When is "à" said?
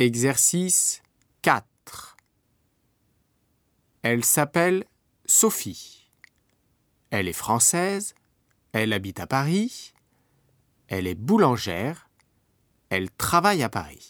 9.18-9.26, 13.64-13.68